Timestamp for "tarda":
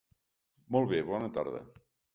1.39-1.65